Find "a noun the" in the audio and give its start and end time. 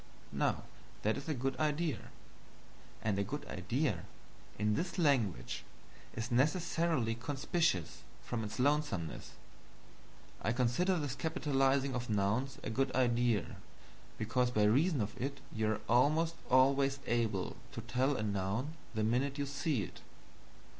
18.17-19.03